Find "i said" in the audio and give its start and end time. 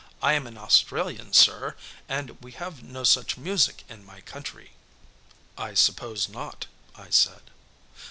6.95-7.51